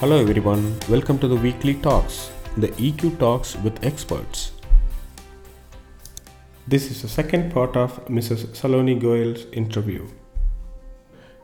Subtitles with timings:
[0.00, 4.52] Hello everyone, welcome to the weekly talks, the EQ Talks with experts.
[6.68, 8.46] This is the second part of Mrs.
[8.58, 10.06] Saloni Goyal's interview.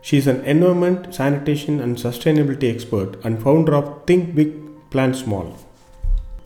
[0.02, 4.54] She is an environment, sanitation, and sustainability expert and founder of Think Big,
[4.90, 5.58] Plan Small.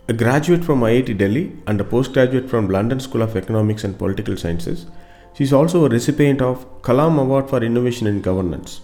[0.09, 4.38] A graduate from IIT Delhi and a postgraduate from London School of Economics and Political
[4.38, 4.86] Sciences,
[5.34, 8.80] she is also a recipient of Kalam Award for Innovation in Governance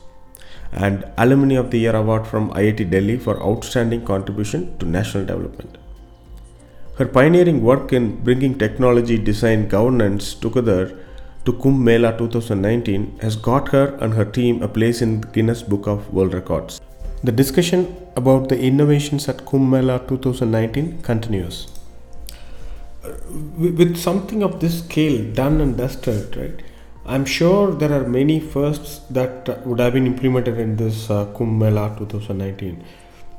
[0.75, 5.79] and Alumni of the Year Award from IIT Delhi for outstanding contribution to national development.
[6.99, 10.97] Her pioneering work in bringing technology, design, governance together
[11.45, 15.87] to Kumbh Mela 2019 has got her and her team a place in Guinness Book
[15.87, 16.81] of World Records.
[17.23, 21.69] The discussion about the innovations at Kumbh Mela 2019 continues.
[23.05, 23.11] Uh,
[23.59, 26.63] with something of this scale done and dusted, right?
[27.07, 31.59] I'm sure there are many firsts that would have been implemented in this uh, Kumbh
[31.59, 32.83] Mela 2019.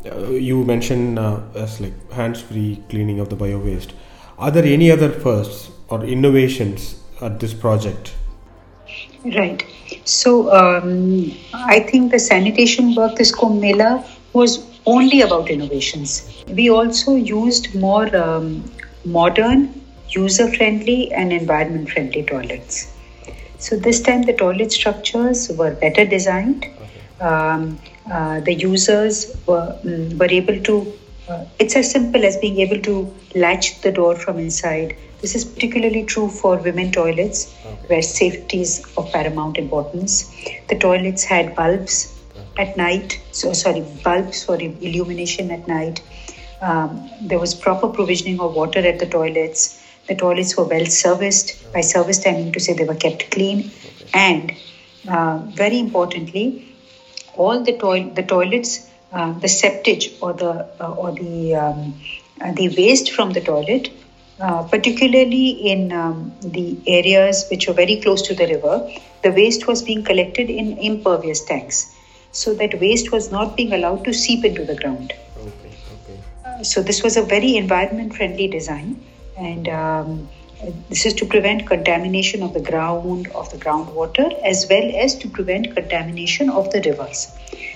[0.06, 3.94] Uh, you mentioned uh, as like hands-free cleaning of the bio waste.
[4.38, 8.14] Are there any other firsts or innovations at this project?
[9.24, 9.66] Right.
[10.04, 16.44] So um, I think the sanitation work this Kumbh Mela was only about innovations.
[16.50, 18.64] We also used more um,
[19.06, 22.95] modern, user-friendly, and environment-friendly toilets.
[23.58, 26.66] So this time the toilet structures were better designed.
[27.20, 27.80] Um,
[28.12, 30.94] uh, the users were, um, were able to,
[31.30, 34.96] uh, it's as simple as being able to latch the door from inside.
[35.22, 37.76] This is particularly true for women toilets okay.
[37.88, 40.32] where safety is of paramount importance.
[40.70, 42.14] The toilets had bulbs
[42.58, 46.02] at night, so sorry, bulbs for illumination at night.
[46.62, 49.82] Um, there was proper provisioning of water at the toilets.
[50.08, 51.56] The toilets were well serviced.
[51.74, 53.72] By serviced, I mean to say they were kept clean.
[54.14, 54.54] And
[55.08, 56.76] uh, very importantly,
[57.36, 61.96] all the, toil- the toilets, uh, the septage or the, uh, or the, um,
[62.42, 63.90] uh, the waste from the toilet,
[64.40, 68.90] uh, particularly in um, the areas which were very close to the river,
[69.24, 71.92] the waste was being collected in impervious tanks.
[72.32, 75.14] So that waste was not being allowed to seep into the ground.
[75.38, 76.20] Okay, okay.
[76.46, 79.02] Uh, so this was a very environment friendly design
[79.38, 80.30] and um,
[80.90, 85.30] this is to prevent contamination of the ground, of the groundwater, as well as to
[85.30, 87.32] prevent contamination of the rivers.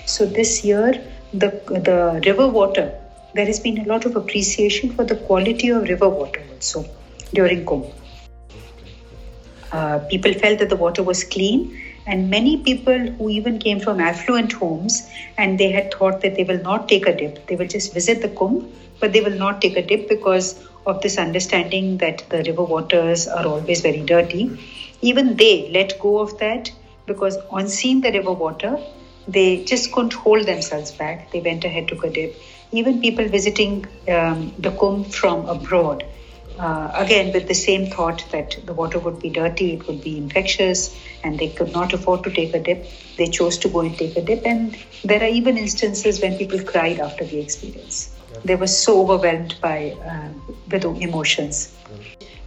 [0.06, 2.98] So this year, the the river water,
[3.34, 6.84] there has been a lot of appreciation for the quality of river water also
[7.32, 7.92] during Kumbh.
[9.72, 14.00] Uh, people felt that the water was clean, and many people who even came from
[14.00, 17.68] affluent homes and they had thought that they will not take a dip, they will
[17.68, 21.98] just visit the Kumbh, but they will not take a dip because of this understanding
[21.98, 24.58] that the river waters are always very dirty,
[25.00, 26.70] even they let go of that
[27.06, 28.78] because on seeing the river water,
[29.26, 31.30] they just couldn't hold themselves back.
[31.32, 32.40] They went ahead, took a dip.
[32.72, 36.04] Even people visiting um, the Kumbh from abroad,
[36.58, 40.16] uh, again with the same thought that the water would be dirty, it would be
[40.18, 42.90] infectious, and they could not afford to take a dip.
[43.16, 46.62] They chose to go and take a dip, and there are even instances when people
[46.62, 48.19] cried after the experience.
[48.44, 50.28] They were so overwhelmed by uh,
[50.70, 51.74] with emotions.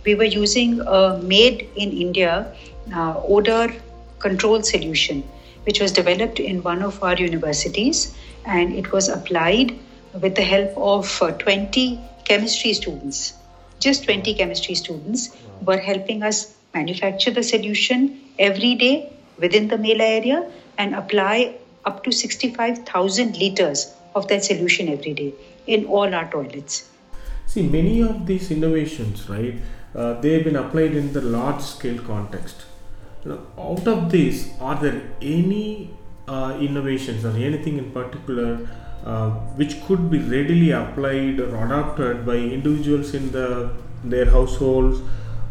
[0.05, 2.53] We were using a made in India
[2.93, 3.73] uh, odor
[4.19, 5.23] control solution,
[5.63, 9.77] which was developed in one of our universities, and it was applied
[10.19, 13.33] with the help of uh, 20 chemistry students.
[13.79, 20.03] Just 20 chemistry students were helping us manufacture the solution every day within the Mela
[20.03, 21.55] area and apply
[21.85, 25.33] up to 65,000 liters of that solution every day
[25.67, 26.89] in all our toilets.
[27.45, 29.55] See, many of these innovations, right,
[29.95, 32.65] uh, they have been applied in the large scale context.
[33.25, 35.89] Now, out of this, are there any
[36.27, 38.67] uh, innovations or anything in particular
[39.05, 39.29] uh,
[39.59, 43.69] which could be readily applied or adopted by individuals in the
[44.03, 45.01] their households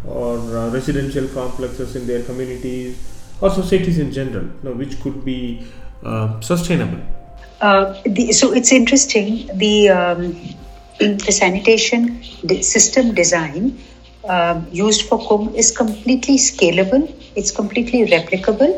[0.06, 2.99] or uh, residential complexes in their communities
[3.41, 5.67] or societies in general, you know, which could be
[6.03, 7.00] uh, sustainable?
[7.61, 9.49] Uh, the, so it's interesting.
[9.56, 10.37] The um,
[10.99, 12.23] the sanitation
[12.62, 13.79] system design
[14.29, 17.12] um, used for Kumbh is completely scalable.
[17.35, 18.71] It's completely replicable.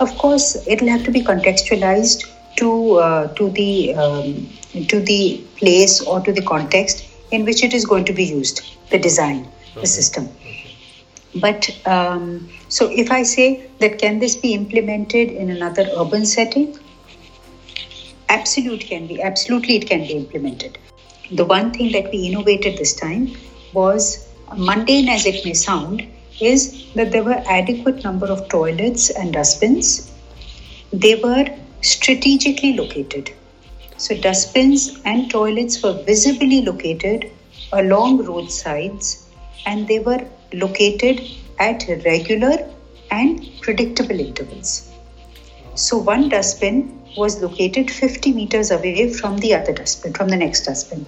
[0.00, 2.24] Of course, it'll have to be contextualized
[2.56, 4.48] to uh, to the um,
[4.88, 8.62] to the place or to the context in which it is going to be used.
[8.90, 10.28] The design, the system.
[11.34, 16.78] But um, so, if I say that can this be implemented in another urban setting?
[18.30, 20.78] Absolute can be absolutely it can be implemented.
[21.30, 23.36] The one thing that we innovated this time
[23.72, 26.06] was mundane as it may sound
[26.40, 30.10] is that there were adequate number of toilets and dustbins.
[30.92, 31.46] They were
[31.82, 33.32] strategically located.
[33.96, 37.30] So dustbins and toilets were visibly located
[37.72, 39.26] along roadsides
[39.66, 41.20] and they were located
[41.58, 42.68] at regular
[43.10, 44.90] and predictable intervals.
[45.74, 50.64] So one dustbin was located 50 meters away from the other dustbin, from the next
[50.64, 51.06] dustbin.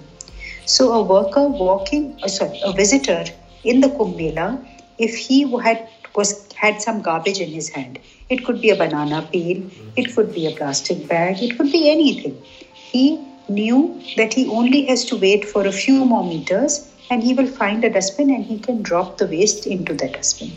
[0.65, 3.25] So a worker walking, uh, sorry, a visitor
[3.63, 4.65] in the Kumbh
[4.97, 9.27] if he had was had some garbage in his hand, it could be a banana
[9.31, 12.39] peel, it could be a plastic bag, it could be anything.
[12.73, 13.19] He
[13.49, 17.47] knew that he only has to wait for a few more meters and he will
[17.47, 20.51] find a dustbin and he can drop the waste into the dustbin.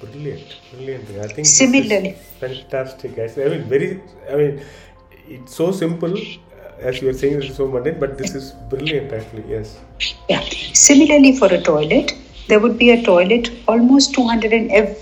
[0.00, 1.08] Brilliant, brilliant.
[1.24, 3.18] I think similarly, fantastic.
[3.18, 4.00] I mean, very.
[4.30, 4.60] I mean,
[5.28, 6.16] it's so simple.
[6.80, 9.12] As you are saying, it's so mundane, but this is brilliant.
[9.12, 9.78] Actually, yes.
[10.28, 10.40] Yeah.
[10.72, 12.14] Similarly, for a toilet,
[12.48, 14.98] there would be a toilet almost 200 and ev-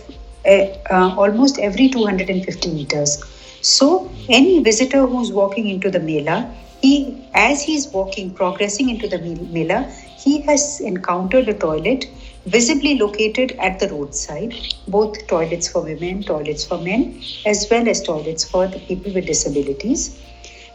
[0.46, 3.22] uh, uh, almost every 250 meters.
[3.62, 6.52] So, any visitor who's walking into the Mela,
[6.82, 9.82] he, as he's walking, progressing into the Mela,
[10.18, 12.06] he has encountered a toilet
[12.46, 14.54] visibly located at the roadside,
[14.88, 19.26] both toilets for women, toilets for men, as well as toilets for the people with
[19.26, 20.16] disabilities.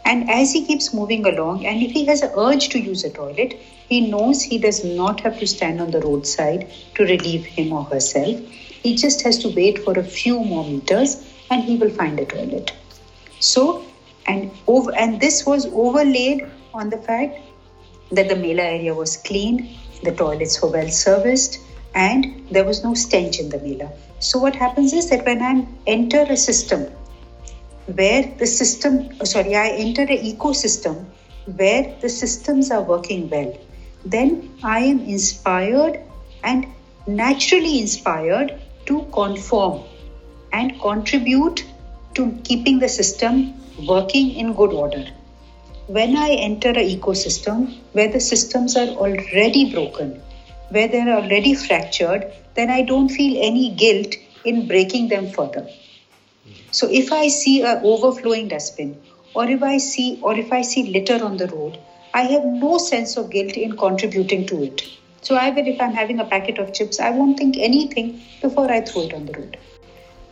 [0.04, 3.10] And as he keeps moving along, and if he has an urge to use a
[3.10, 3.54] toilet,
[3.88, 6.66] he knows he does not have to stand on the roadside
[6.96, 8.38] to relieve him or herself.
[8.82, 11.16] He just has to wait for a few more meters
[11.50, 12.72] and he will find a toilet.
[13.40, 13.84] So,
[14.26, 17.38] and over, and this was overlaid on the fact
[18.10, 21.58] that the Mela area was clean, the toilets were well serviced,
[21.94, 23.90] and there was no stench in the Mela.
[24.20, 26.90] So what happens is that when I enter a system
[27.86, 31.04] where the system, oh, sorry, I enter an ecosystem
[31.56, 33.58] where the systems are working well,
[34.04, 36.00] then I am inspired
[36.44, 36.66] and
[37.06, 39.82] naturally inspired to conform
[40.52, 41.64] and contribute
[42.14, 43.54] to keeping the system
[43.86, 45.06] working in good order.
[45.94, 50.22] When I enter an ecosystem where the systems are already broken,
[50.70, 55.68] where they're already fractured, then I don't feel any guilt in breaking them further.
[56.70, 58.96] So if I see an overflowing dustbin,
[59.34, 61.78] or if I see or if I see litter on the road,
[62.14, 64.82] I have no sense of guilt in contributing to it.
[65.20, 68.72] So I will, if I'm having a packet of chips, I won't think anything before
[68.72, 69.58] I throw it on the road.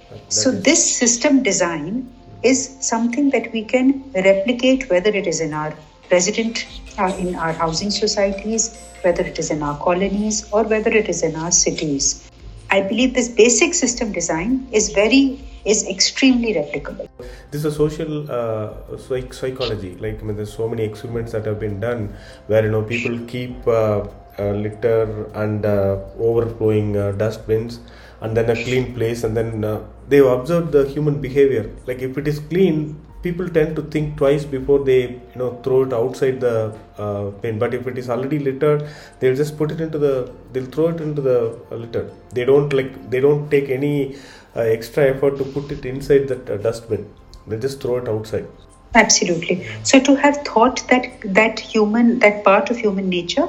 [0.09, 0.63] That so is...
[0.63, 2.11] this system design
[2.43, 5.75] is something that we can replicate, whether it is in our
[6.11, 6.67] resident,
[6.99, 11.23] uh, in our housing societies, whether it is in our colonies, or whether it is
[11.23, 12.29] in our cities.
[12.71, 17.07] I believe this basic system design is very is extremely replicable.
[17.51, 19.97] This is a social uh, psych- psychology.
[19.97, 22.15] Like I mean, there's so many experiments that have been done
[22.47, 24.07] where you know people keep uh,
[24.39, 27.81] uh, litter and uh, overflowing uh, dustbins
[28.21, 31.71] and then a clean place and then uh, they've observed the human behavior.
[31.87, 35.01] Like if it is clean people tend to think twice before they
[35.33, 37.59] you know throw it outside the uh, bin.
[37.59, 38.89] But if it is already littered
[39.21, 42.11] they'll just put it into the they'll throw it into the uh, litter.
[42.33, 44.17] They don't like they don't take any
[44.57, 47.09] uh, extra effort to put it inside that uh, dustbin.
[47.47, 48.47] They just throw it outside.
[48.95, 49.67] Absolutely.
[49.85, 53.49] So to have thought that that human that part of human nature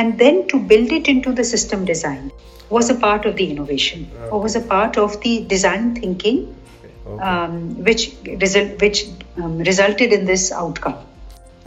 [0.00, 2.30] and then to build it into the system design
[2.76, 4.30] was a part of the innovation okay.
[4.30, 6.38] or was a part of the design thinking
[7.06, 7.22] okay.
[7.22, 7.54] um,
[7.88, 8.04] which
[8.44, 9.06] result, which
[9.42, 10.98] um, resulted in this outcome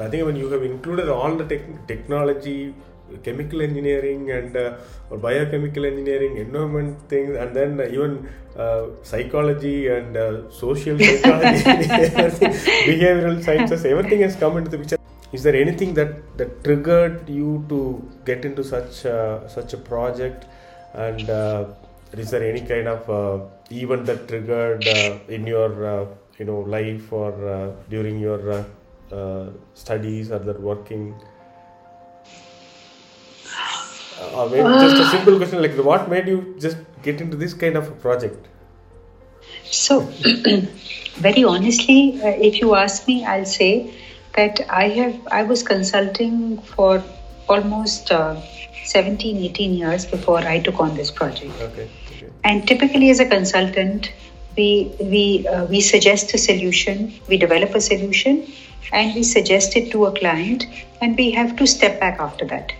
[0.06, 2.74] i think when you have included all the te- technology
[3.24, 9.88] chemical engineering and uh, or biochemical engineering environment things and then uh, even uh, psychology
[9.88, 11.64] and uh, social psychology
[12.92, 14.99] behavioral sciences everything has come into the picture
[15.32, 17.80] is there anything that that triggered you to
[18.26, 20.46] get into such uh, such a project?
[20.94, 21.66] And uh,
[22.14, 26.06] is there any kind of uh, event that triggered uh, in your uh,
[26.38, 28.66] you know life or uh, during your
[29.74, 31.16] studies or that working
[34.22, 37.76] I mean, just a simple question like what made you just get into this kind
[37.76, 38.48] of a project?
[39.64, 40.02] So
[41.16, 42.20] very honestly
[42.50, 43.94] if you ask me i'll say
[44.40, 46.36] that i have i was consulting
[46.74, 47.04] for
[47.50, 48.40] almost uh,
[48.90, 51.54] 17, 18 years before I took on this project.
[51.62, 51.90] Okay.
[52.16, 52.30] okay.
[52.44, 54.12] And typically, as a consultant,
[54.58, 58.52] we we uh, we suggest a solution, we develop a solution,
[58.92, 60.66] and we suggest it to a client,
[61.02, 62.74] and we have to step back after that,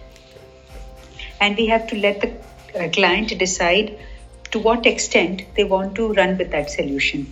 [1.40, 2.32] and we have to let the
[2.80, 3.94] uh, client decide
[4.52, 7.32] to what extent they want to run with that solution.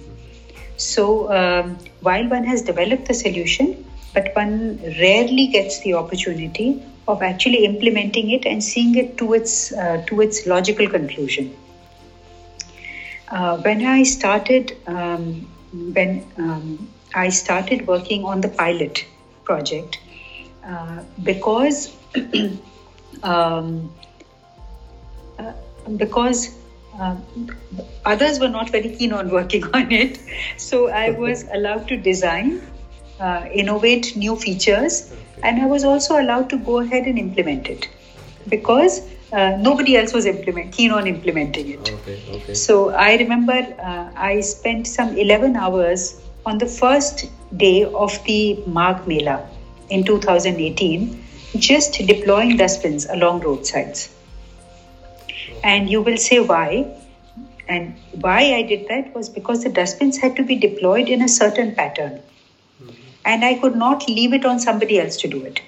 [0.78, 7.22] So um, while one has developed the solution, but one rarely gets the opportunity of
[7.22, 11.56] actually implementing it and seeing it to its uh, to its logical conclusion.
[13.30, 19.06] Uh, when I started um, when um, I started working on the pilot
[19.44, 20.00] project
[20.64, 21.96] uh, because
[23.24, 23.92] um,
[25.40, 25.54] uh,
[25.96, 26.56] because
[27.00, 27.16] uh,
[28.06, 30.20] others were not very keen on working on it.
[30.58, 32.62] So I was allowed to design,
[33.20, 37.88] uh, innovate new features, and I was also allowed to go ahead and implement it
[38.48, 41.92] because uh, nobody else was implement keen on implementing it.
[41.94, 42.54] Okay, okay.
[42.54, 48.64] So I remember uh, I spent some 11 hours on the first day of the
[48.66, 49.42] Magh Mela
[49.90, 51.24] in 2018
[51.58, 54.10] just deploying dustbins along roadsides.
[55.64, 56.88] And you will say why.
[57.68, 61.28] And why I did that was because the dustbins had to be deployed in a
[61.28, 62.22] certain pattern.
[63.28, 65.62] And I could not leave it on somebody else to do it.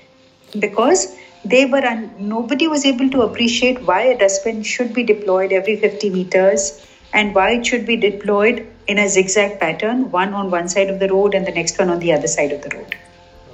[0.60, 1.08] Because
[1.46, 5.76] they were un- nobody was able to appreciate why a dustbin should be deployed every
[5.78, 6.74] 50 meters
[7.14, 11.00] and why it should be deployed in a zigzag pattern, one on one side of
[11.00, 12.96] the road and the next one on the other side of the road.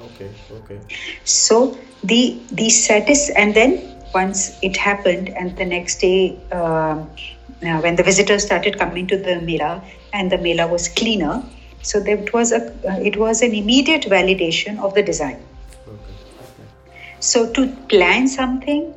[0.08, 0.80] Okay, okay.
[1.24, 3.80] So the the satis and then
[4.14, 7.10] once it happened and the next day um,
[7.66, 9.82] uh, when the visitors started coming to the mela
[10.14, 11.44] and the mela was cleaner,
[11.86, 12.62] so there it was a
[12.92, 15.42] uh, it was an immediate validation of the design.
[15.88, 16.68] Okay.
[17.20, 18.94] So to plan something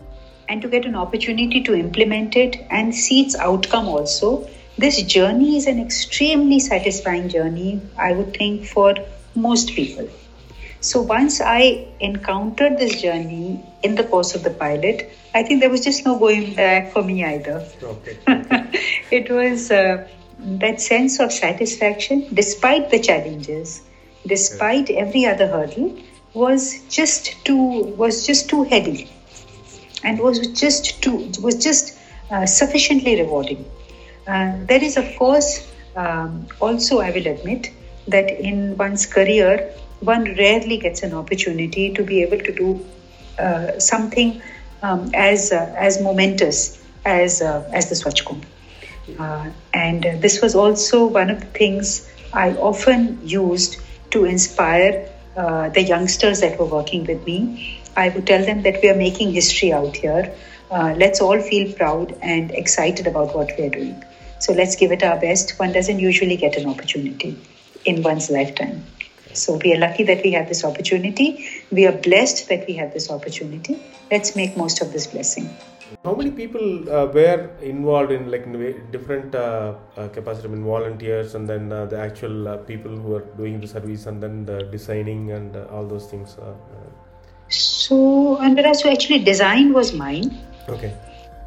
[0.49, 5.59] and to get an opportunity to implement it and see its outcome also, this journey
[5.59, 8.95] is an extremely satisfying journey, I would think, for
[9.35, 10.09] most people.
[10.80, 15.71] So once I encountered this journey in the course of the pilot, I think there
[15.71, 17.66] was just no going back for me either.
[17.83, 18.18] Okay.
[19.11, 20.07] it was uh,
[20.38, 23.83] that sense of satisfaction, despite the challenges,
[24.26, 25.97] despite every other hurdle,
[26.35, 29.11] was just too was just too heady,
[30.04, 31.99] and was just too was just
[32.30, 33.64] uh, sufficiently rewarding.
[34.26, 35.66] Uh, there is, of course,
[35.97, 37.71] um, also I will admit
[38.07, 42.87] that in one's career, one rarely gets an opportunity to be able to do
[43.38, 44.40] uh, something
[44.83, 48.45] um, as uh, as momentous as uh, as the Swachh Kumbh.
[49.18, 53.78] Uh, and uh, this was also one of the things I often used
[54.10, 57.80] to inspire uh, the youngsters that were working with me.
[57.96, 60.34] I would tell them that we are making history out here.
[60.70, 64.04] Uh, let's all feel proud and excited about what we are doing.
[64.40, 65.58] So let's give it our best.
[65.58, 67.38] One doesn't usually get an opportunity
[67.84, 68.84] in one's lifetime.
[69.32, 71.48] So we are lucky that we have this opportunity.
[71.70, 73.82] We are blessed that we have this opportunity.
[74.10, 75.50] Let's make most of this blessing.
[76.04, 78.45] How many people uh, were involved in like
[78.92, 80.49] different uh, uh, capacity?
[80.49, 84.07] I mean, volunteers and then uh, the actual uh, people who are doing the service
[84.07, 86.37] and then the designing and uh, all those things.
[86.38, 86.54] Uh,
[87.49, 90.26] So, Andra, so actually design was mine.
[90.68, 90.92] okay.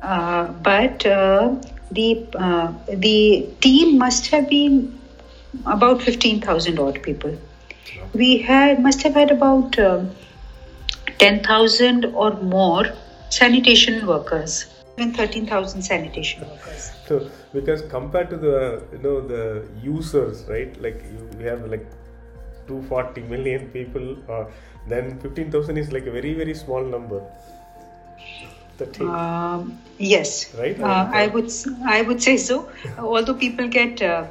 [0.02, 1.54] Uh, but uh,
[1.92, 2.08] the
[2.46, 2.74] uh,
[3.06, 4.98] the team must have been
[5.74, 7.38] about 15,000 odd people.
[8.14, 10.10] We had must have had about um
[11.20, 12.86] 10,000 or more
[13.32, 14.66] sanitation workers,
[14.98, 16.92] even 13,000 sanitation workers.
[17.08, 20.80] So because compared to the you know the users, right?
[20.82, 21.86] Like you, we have like
[22.68, 24.46] 240 million people, uh,
[24.88, 27.22] then 15,000 is like a very very small number.
[29.00, 30.80] Um, yes, Right?
[30.82, 32.70] Uh, I would s- I would say so.
[32.98, 34.26] Although people get uh,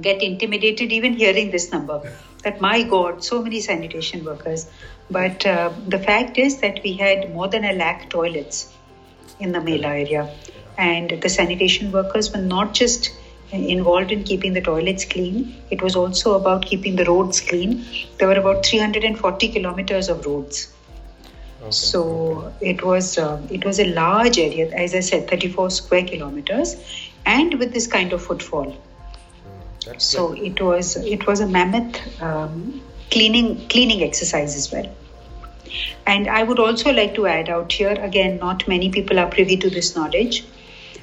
[0.00, 1.96] get intimidated even hearing this number,
[2.44, 4.66] that my God, so many sanitation workers.
[5.10, 8.72] But uh, the fact is that we had more than a lakh toilets
[9.38, 10.30] in the Mela area,
[10.78, 13.10] and the sanitation workers were not just
[13.52, 15.54] involved in keeping the toilets clean.
[15.70, 17.84] It was also about keeping the roads clean.
[18.18, 20.72] There were about 340 kilometers of roads.
[21.60, 21.70] Okay.
[21.70, 26.76] So it was uh, it was a large area, as I said, 34 square kilometers,
[27.24, 28.76] and with this kind of footfall.
[29.86, 34.94] That's So it was it was a mammoth um, cleaning cleaning exercise as well.
[36.06, 39.56] And I would also like to add out here again, not many people are privy
[39.56, 40.44] to this knowledge,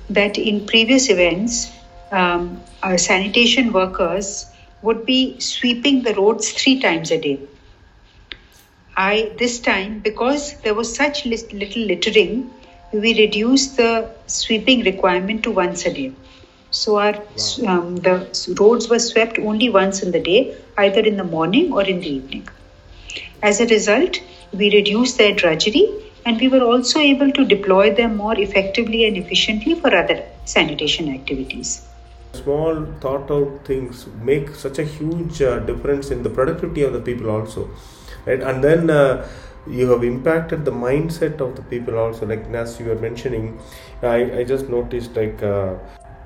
[0.10, 1.72] that in previous events,
[2.12, 4.46] um, our sanitation workers
[4.82, 7.40] would be sweeping the roads three times a day.
[8.96, 12.52] I this time because there was such little littering,
[12.92, 16.14] we reduced the sweeping requirement to once a day.
[16.72, 17.16] So our
[17.68, 18.16] um, the
[18.60, 22.10] roads were swept only once in the day, either in the morning or in the
[22.10, 22.48] evening.
[23.42, 24.20] As a result,
[24.54, 25.86] we reduced their drudgery
[26.26, 31.14] and we were also able to deploy them more effectively and efficiently for other sanitation
[31.14, 31.82] activities.
[32.40, 37.02] small thought out things make such a huge uh, difference in the productivity of the
[37.08, 37.70] people also
[38.26, 39.28] right and then uh,
[39.80, 43.60] you have impacted the mindset of the people also like as you were mentioning
[44.02, 45.74] i, I just noticed like uh,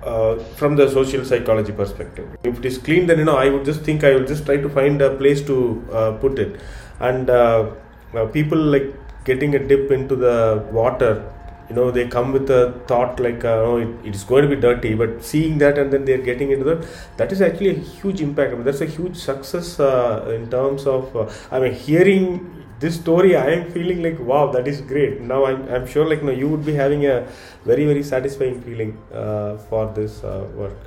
[0.03, 2.27] uh, from the social psychology perspective.
[2.43, 4.57] If it is clean, then you know I would just think I will just try
[4.57, 6.59] to find a place to uh, put it,
[6.99, 7.71] and uh,
[8.13, 8.93] uh, people like
[9.25, 11.31] getting a dip into the water.
[11.69, 14.55] You know, they come with a thought like, uh, "Oh, it, it is going to
[14.55, 16.87] be dirty," but seeing that and then they are getting into that,
[17.17, 18.51] that is actually a huge impact.
[18.51, 21.15] I mean, that's a huge success uh, in terms of.
[21.51, 25.21] I mean, hearing this story i am feeling like wow that is great.
[25.21, 27.27] Now i'm, I'm sure like no you would be having a
[27.65, 30.77] very very satisfying feeling uh, for this uh, work.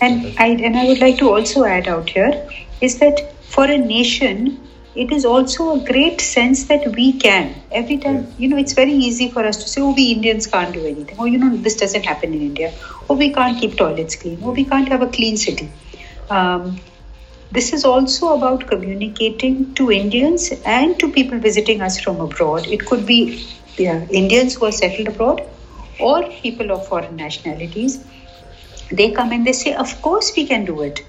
[0.00, 2.48] And I, and I would like to also add out here
[2.80, 4.60] is that for a nation
[4.94, 7.54] it is also a great sense that we can.
[7.72, 8.34] Every time Yes.
[8.38, 11.16] you know it's very easy for us to say oh we indians can't do anything.
[11.18, 12.72] Oh you know this doesn't happen in india.
[13.10, 14.38] Oh we can't keep toilets clean.
[14.42, 15.70] Oh we can't have a clean city.
[16.30, 16.78] Um,
[17.54, 22.84] this is also about communicating to indians and to people visiting us from abroad it
[22.86, 23.18] could be
[23.78, 25.40] yeah, indians who are settled abroad
[25.98, 27.98] or people of foreign nationalities
[28.90, 31.00] they come and they say of course we can do it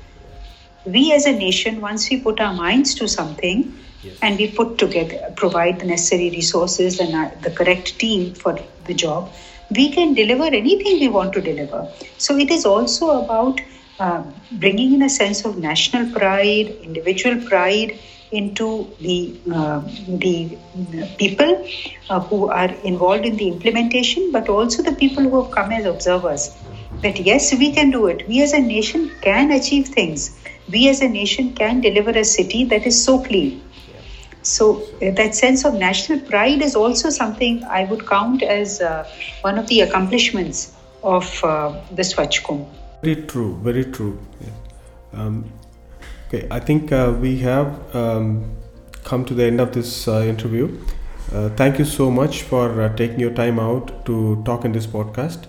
[0.86, 4.18] we as a nation, once we put our minds to something Yes.
[4.22, 8.94] and we put together, provide the necessary resources and uh, the correct team for the
[8.94, 9.34] job,
[9.76, 11.88] we can deliver anything we want to deliver.
[12.18, 13.60] So it is also about
[14.00, 17.98] uh, bringing in a sense of national pride, individual pride
[18.32, 20.58] into the uh, the
[21.18, 21.66] people
[22.10, 25.86] uh, who are involved in the implementation, but also the people who have come as
[25.86, 26.56] observers.
[27.02, 28.28] That yes, we can do it.
[28.28, 30.40] We as a nation can achieve things.
[30.72, 33.62] We as a nation can deliver a city that is so clean.
[34.42, 39.08] So uh, that sense of national pride is also something I would count as uh,
[39.42, 40.74] one of the accomplishments
[41.04, 42.68] of uh, the Swachh Kumbh.
[43.06, 44.18] Very true, very true.
[44.42, 44.54] Yes.
[45.14, 45.46] Um,
[46.28, 48.44] okay, I think uh, we have um,
[49.04, 50.76] come to the end of this uh, interview.
[51.32, 54.88] Uh, thank you so much for uh, taking your time out to talk in this
[54.88, 55.46] podcast.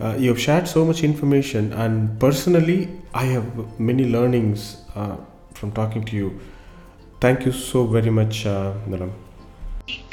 [0.00, 5.16] Uh, you have shared so much information, and personally, I have many learnings uh,
[5.54, 6.40] from talking to you.
[7.20, 8.72] Thank you so very much, uh.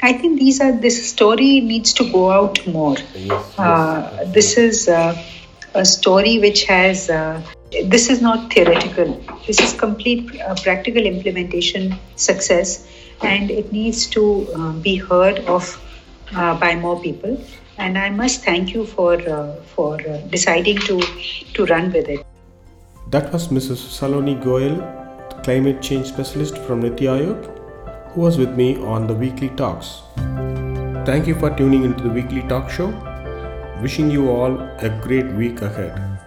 [0.02, 2.96] I think these are this story needs to go out more.
[3.16, 5.20] Yes, Uh, this is uh,
[5.78, 7.08] a story which has.
[7.08, 7.40] Uh,
[7.84, 9.08] this is not theoretical.
[9.46, 12.88] This is complete uh, practical implementation success,
[13.22, 15.68] and it needs to uh, be heard of
[16.34, 17.40] uh, by more people.
[17.76, 21.00] And I must thank you for uh, for uh, deciding to
[21.58, 22.24] to run with it.
[23.10, 23.84] That was Mrs.
[23.98, 24.80] Saloni Goyal,
[25.44, 27.46] climate change specialist from Niti Aayog,
[28.12, 29.94] who was with me on the weekly talks.
[31.12, 32.90] Thank you for tuning into the weekly talk show.
[33.80, 36.17] Wishing you all a great week ahead.